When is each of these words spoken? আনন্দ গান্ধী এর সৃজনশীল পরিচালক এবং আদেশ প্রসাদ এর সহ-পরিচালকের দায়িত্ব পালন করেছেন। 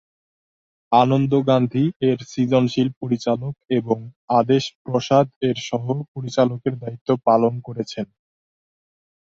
আনন্দ 0.91 1.31
গান্ধী 1.47 1.85
এর 2.01 2.19
সৃজনশীল 2.25 2.89
পরিচালক 3.01 3.55
এবং 3.79 3.97
আদেশ 4.39 4.63
প্রসাদ 4.83 5.27
এর 5.41 5.57
সহ-পরিচালকের 5.67 6.73
দায়িত্ব 6.79 7.09
পালন 7.27 7.53
করেছেন। 7.67 8.07